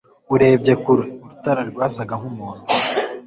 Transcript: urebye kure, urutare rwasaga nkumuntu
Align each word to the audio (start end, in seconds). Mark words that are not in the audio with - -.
urebye 0.33 0.73
kure, 0.83 1.05
urutare 1.23 1.61
rwasaga 1.71 2.13
nkumuntu 2.19 2.63